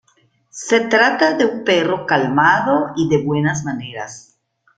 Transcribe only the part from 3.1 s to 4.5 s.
buenas maneras.